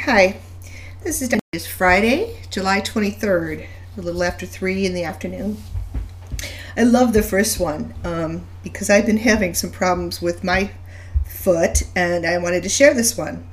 [0.00, 0.36] Hi,
[1.02, 3.66] this is it's Friday, July 23rd,
[3.96, 5.56] a little after 3 in the afternoon.
[6.76, 10.72] I love the first one um, because I've been having some problems with my
[11.24, 13.46] foot and I wanted to share this one.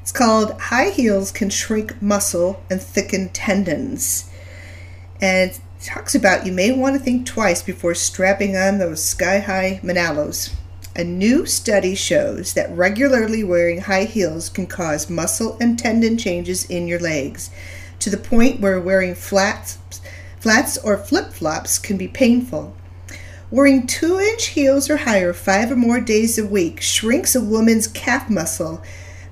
[0.00, 4.30] It's called High Heels Can Shrink Muscle and Thicken Tendons.
[5.20, 9.38] And it talks about you may want to think twice before strapping on those sky
[9.38, 10.54] high Manolos.
[10.96, 16.64] A new study shows that regularly wearing high heels can cause muscle and tendon changes
[16.66, 17.50] in your legs
[17.98, 19.78] to the point where wearing flats,
[20.38, 22.76] flats or flip flops can be painful.
[23.50, 27.88] Wearing two inch heels or higher five or more days a week shrinks a woman's
[27.88, 28.80] calf muscle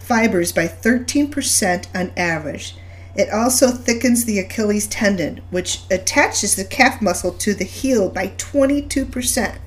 [0.00, 2.74] fibers by 13% on average.
[3.14, 8.28] It also thickens the Achilles tendon, which attaches the calf muscle to the heel by
[8.36, 9.58] 22%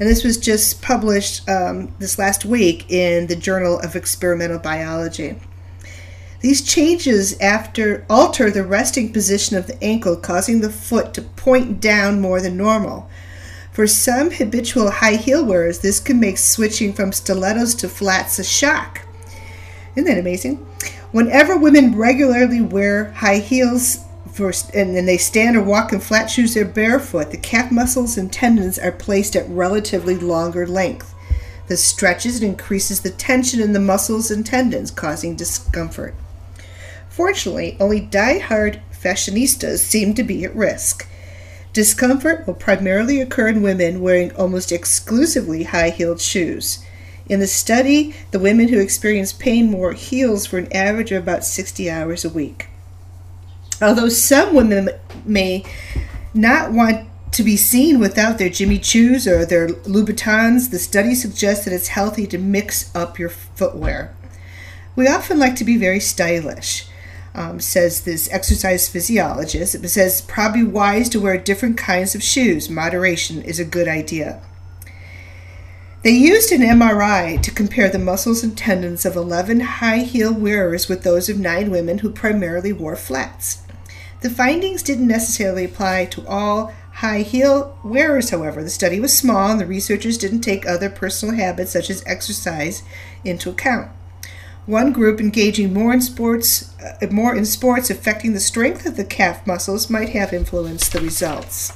[0.00, 5.36] and this was just published um, this last week in the Journal of Experimental Biology.
[6.40, 11.80] These changes after alter the resting position of the ankle, causing the foot to point
[11.82, 13.10] down more than normal.
[13.72, 18.44] For some habitual high heel wearers, this can make switching from stilettos to flats a
[18.44, 19.02] shock.
[19.94, 20.56] Isn't that amazing?
[21.12, 23.98] Whenever women regularly wear high heels,
[24.40, 27.30] for, and they stand or walk in flat shoes, they're barefoot.
[27.30, 31.14] The calf muscles and tendons are placed at relatively longer length.
[31.68, 36.14] This stretches and increases the tension in the muscles and tendons, causing discomfort.
[37.10, 41.06] Fortunately, only die-hard fashionistas seem to be at risk.
[41.74, 46.84] Discomfort will primarily occur in women wearing almost exclusively high heeled shoes.
[47.28, 51.44] In the study, the women who experienced pain wore heels for an average of about
[51.44, 52.69] 60 hours a week.
[53.82, 54.90] Although some women
[55.24, 55.64] may
[56.34, 61.64] not want to be seen without their Jimmy Choos or their Louboutins, the study suggests
[61.64, 64.14] that it's healthy to mix up your footwear.
[64.96, 66.86] We often like to be very stylish,
[67.34, 69.74] um, says this exercise physiologist.
[69.74, 72.68] It says probably wise to wear different kinds of shoes.
[72.68, 74.42] Moderation is a good idea.
[76.02, 80.88] They used an MRI to compare the muscles and tendons of 11 high heel wearers
[80.88, 83.62] with those of nine women who primarily wore flats.
[84.20, 88.62] The findings didn't necessarily apply to all high heel wearers, however.
[88.62, 92.82] The study was small and the researchers didn't take other personal habits such as exercise
[93.24, 93.90] into account.
[94.66, 99.04] One group engaging more in sports, uh, more in sports affecting the strength of the
[99.04, 101.72] calf muscles might have influenced the results.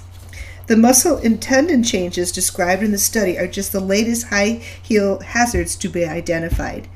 [0.66, 5.21] The muscle and tendon changes described in the study are just the latest high heel
[5.21, 6.88] hazards to be identified.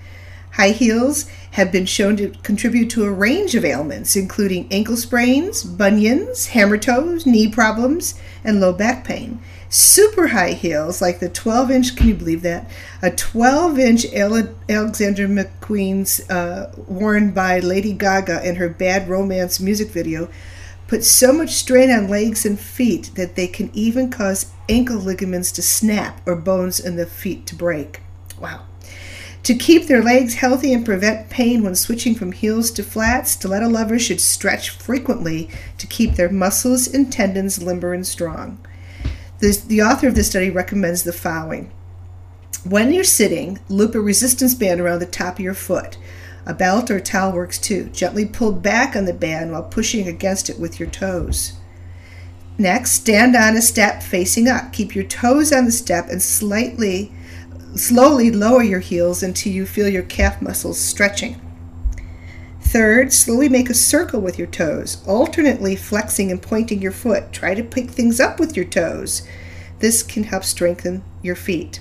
[0.58, 5.62] High heels have been shown to contribute to a range of ailments, including ankle sprains,
[5.62, 9.40] bunions, hammer toes, knee problems, and low back pain.
[9.68, 12.68] Super high heels, like the 12 inch, can you believe that?
[13.02, 19.90] A 12 inch Alexander McQueen's uh, worn by Lady Gaga in her Bad Romance music
[19.90, 20.28] video,
[20.88, 25.52] put so much strain on legs and feet that they can even cause ankle ligaments
[25.52, 28.00] to snap or bones in the feet to break.
[28.40, 28.64] Wow.
[29.44, 33.68] To keep their legs healthy and prevent pain when switching from heels to flats, stiletto
[33.68, 38.58] lovers should stretch frequently to keep their muscles and tendons limber and strong.
[39.38, 41.70] The, the author of this study recommends the following.
[42.64, 45.96] When you're sitting, loop a resistance band around the top of your foot.
[46.44, 47.84] A belt or towel works too.
[47.90, 51.52] Gently pull back on the band while pushing against it with your toes.
[52.58, 54.72] Next, stand on a step facing up.
[54.72, 57.12] Keep your toes on the step and slightly
[57.74, 61.40] Slowly lower your heels until you feel your calf muscles stretching.
[62.60, 67.32] Third, slowly make a circle with your toes, alternately flexing and pointing your foot.
[67.32, 69.26] Try to pick things up with your toes.
[69.78, 71.80] This can help strengthen your feet.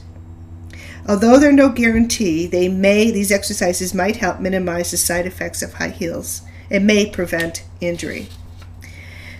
[1.08, 5.74] Although they're no guarantee, they may these exercises might help minimize the side effects of
[5.74, 6.42] high heels.
[6.69, 8.28] It may prevent injury.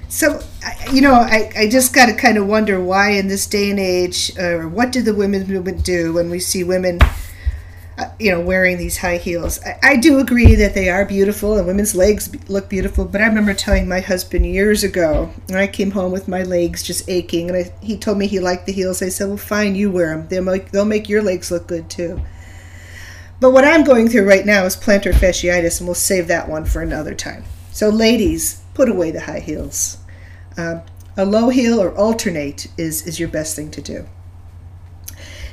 [0.09, 0.41] So,
[0.91, 3.79] you know, I, I just got to kind of wonder why in this day and
[3.79, 7.00] age, or what did the women's movement do when we see women,
[7.97, 9.59] uh, you know, wearing these high heels?
[9.66, 13.26] I, I, do agree that they are beautiful and women's legs look beautiful, but I
[13.26, 17.49] remember telling my husband years ago when I came home with my legs just aching,
[17.49, 19.02] and I, he told me he liked the heels.
[19.02, 20.28] I said, well, fine, you wear them.
[20.29, 22.22] They'll make, they'll make your legs look good too.
[23.41, 26.64] But what I'm going through right now is plantar fasciitis, and we'll save that one
[26.64, 27.43] for another time.
[27.72, 29.97] So, ladies, put away the high heels.
[30.57, 30.79] Uh,
[31.15, 34.07] a low heel or alternate is, is your best thing to do.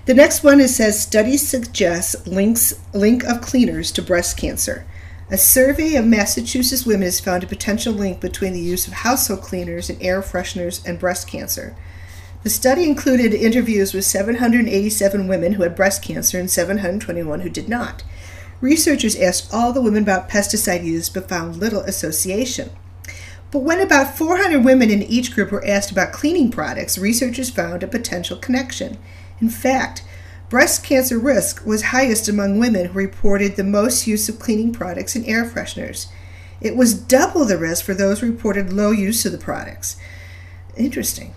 [0.07, 4.87] The next one says studies suggest links link of cleaners to breast cancer.
[5.31, 9.41] A survey of Massachusetts women has found a potential link between the use of household
[9.41, 11.75] cleaners and air fresheners and breast cancer.
[12.43, 17.71] The study included interviews with 787 women who had breast cancer and 721 who did
[17.71, 18.05] not.
[18.61, 22.69] researchers asked all the women about pesticide use but found little association.
[23.55, 27.85] But when about 400 women in each group were asked about cleaning products, researchers found
[27.85, 28.99] a potential connection.
[29.41, 30.03] In fact,
[30.49, 35.15] breast cancer risk was highest among women who reported the most use of cleaning products
[35.15, 36.09] and air fresheners.
[36.61, 39.99] It was double the risk for those who reported low use of the products.
[40.77, 41.37] Interesting.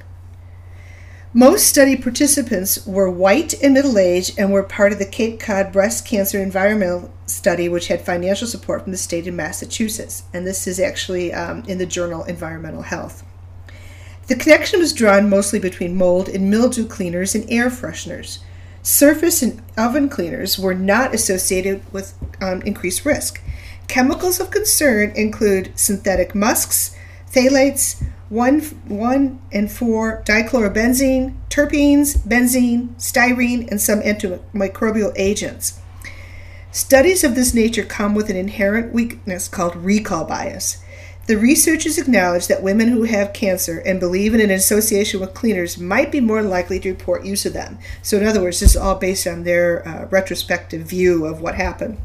[1.37, 5.71] Most study participants were white and middle aged and were part of the Cape Cod
[5.71, 10.23] Breast Cancer Environmental Study, which had financial support from the state of Massachusetts.
[10.33, 13.23] And this is actually um, in the journal Environmental Health.
[14.25, 18.39] The connection was drawn mostly between mold and mildew cleaners and air fresheners.
[18.81, 23.43] Surface and oven cleaners were not associated with um, increased risk.
[23.87, 26.95] Chemicals of concern include synthetic musks,
[27.31, 35.79] phthalates, 1, 1 and 4 dichlorobenzene, terpenes, benzene, styrene, and some antimicrobial agents.
[36.71, 40.83] Studies of this nature come with an inherent weakness called recall bias.
[41.27, 45.77] The researchers acknowledge that women who have cancer and believe in an association with cleaners
[45.77, 47.79] might be more likely to report use of them.
[48.01, 51.55] So, in other words, this is all based on their uh, retrospective view of what
[51.55, 51.97] happened.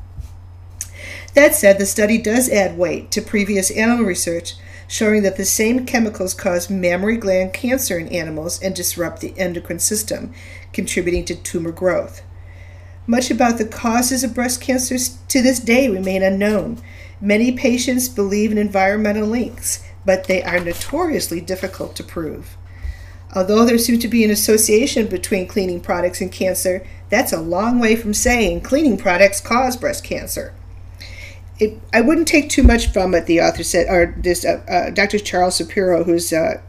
[1.34, 4.54] That said, the study does add weight to previous animal research
[4.88, 9.79] showing that the same chemicals cause mammary gland cancer in animals and disrupt the endocrine
[9.79, 10.32] system,
[10.73, 12.23] contributing to tumor growth.
[13.06, 14.96] Much about the causes of breast cancer
[15.29, 16.81] to this day remain unknown.
[17.20, 22.56] Many patients believe in environmental links, but they are notoriously difficult to prove.
[23.34, 27.79] Although there seems to be an association between cleaning products and cancer, that's a long
[27.79, 30.55] way from saying cleaning products cause breast cancer
[31.62, 33.26] it, I wouldn't take too much from it.
[33.26, 35.18] The author said, or this uh, uh, Dr.
[35.18, 36.60] Charles Shapiro, who's uh,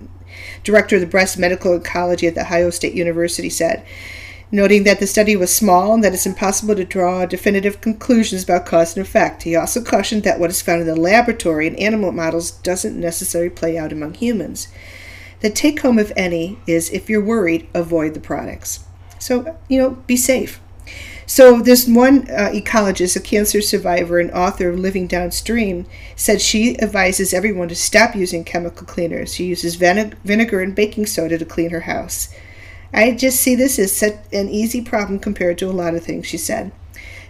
[0.64, 3.86] director of the breast medical oncology at the Ohio State University, said,
[4.52, 8.68] noting that the study was small and that it's impossible to draw definitive conclusions about
[8.68, 9.44] cause and effect.
[9.44, 13.50] He also cautioned that what is found in the laboratory in animal models doesn't necessarily
[13.50, 14.68] play out among humans.
[15.40, 18.86] The take home, if any, is if you're worried, avoid the products.
[19.18, 20.62] So, you know, be safe.
[21.26, 25.86] So, this one uh, ecologist, a cancer survivor and author of Living Downstream,
[26.16, 29.34] said she advises everyone to stop using chemical cleaners.
[29.34, 32.30] She uses vinegar and baking soda to clean her house.
[32.94, 36.28] I just see this as such an easy problem compared to a lot of things,
[36.28, 36.72] she said.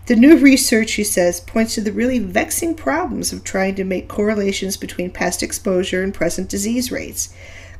[0.08, 4.10] The new research, she says, points to the really vexing problems of trying to make
[4.10, 7.34] correlations between past exposure and present disease rates.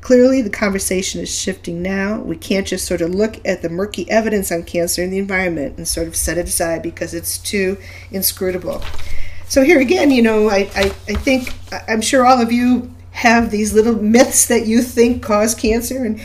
[0.04, 2.18] Clearly, the conversation is shifting now.
[2.18, 5.78] We can't just sort of look at the murky evidence on cancer in the environment
[5.78, 7.78] and sort of set it aside because it's too
[8.10, 8.82] inscrutable.
[9.48, 11.54] So, here again, you know, I, I, I think,
[11.88, 16.20] I'm sure all of you have these little myths that you think cause cancer, and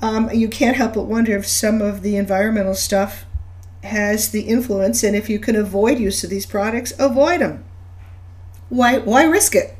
[0.00, 3.26] um, you can't help but wonder if some of the environmental stuff
[3.82, 7.62] has the influence, and if you can avoid use of these products, avoid them.
[8.70, 9.77] Why, why risk it?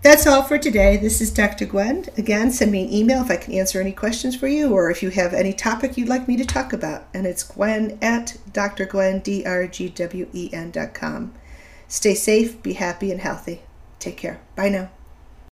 [0.00, 0.96] That's all for today.
[0.96, 1.66] This is Dr.
[1.66, 2.06] Gwen.
[2.16, 5.02] Again, send me an email if I can answer any questions for you or if
[5.02, 7.08] you have any topic you'd like me to talk about.
[7.12, 11.34] And it's gwen at drgwen, D-R-G-W-E-N dot com.
[11.88, 13.62] Stay safe, be happy, and healthy.
[13.98, 14.40] Take care.
[14.54, 14.90] Bye now.